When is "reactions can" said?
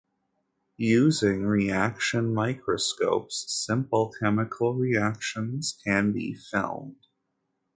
4.73-6.11